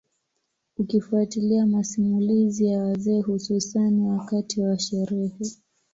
Ukifuatilia 0.77 1.65
masimulizi 1.65 2.65
ya 2.67 2.83
wazee 2.83 3.21
hususani 3.21 4.01
wakati 4.09 4.61
wa 4.61 4.79
sherehe 4.79 5.45